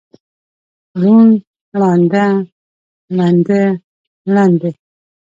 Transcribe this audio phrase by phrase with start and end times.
[0.99, 1.35] ړوند،
[1.79, 2.27] ړانده،
[3.17, 3.63] ړنده،
[4.33, 4.71] ړندې.